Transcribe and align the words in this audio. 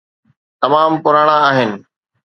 تمام 0.61 0.91
پراڻا 1.03 1.35
آهن. 1.49 1.71